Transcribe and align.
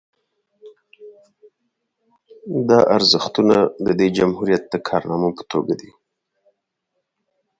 دا 2.69 2.79
ارزښتونه 2.97 3.57
د 3.85 3.87
دې 3.99 4.07
جمهوریت 4.17 4.63
د 4.69 4.75
کارنامو 4.87 5.29
په 5.37 5.43
توګه 5.51 5.73
دي 5.81 5.91